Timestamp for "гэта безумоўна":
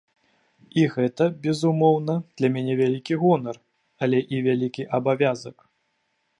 0.95-2.15